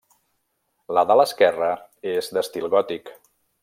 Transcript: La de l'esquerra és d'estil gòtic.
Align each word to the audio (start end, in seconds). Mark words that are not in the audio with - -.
La 0.99 1.03
de 1.11 1.19
l'esquerra 1.21 1.71
és 2.17 2.35
d'estil 2.39 2.71
gòtic. 2.77 3.19